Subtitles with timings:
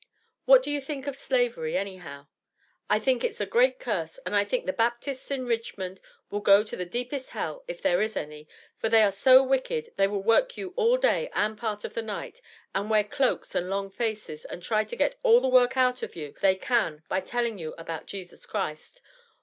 [0.45, 2.27] "What do you think of Slavery any how?"
[2.89, 6.63] "I think it's a great curse, and I think the Baptists in Richmond will go
[6.63, 8.47] to the deepest hell, if there is any,
[8.79, 12.01] for they are so wicked they will work you all day and part of the
[12.01, 12.41] night,
[12.73, 16.15] and wear cloaks and long faces, and try to get all the work out of
[16.15, 19.01] you they can by telling you about Jesus Christ.